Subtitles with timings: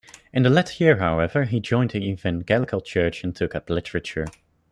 [0.33, 4.25] In the latter year, however, he joined the Evangelical Church, and took up literature.